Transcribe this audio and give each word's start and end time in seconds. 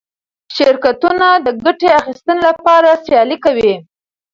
شرکتونه 0.55 1.27
د 1.45 1.47
ګټې 1.63 1.89
اخیستنې 1.99 2.41
لپاره 2.49 2.89
سیالي 3.05 3.37
کوي. 3.45 3.73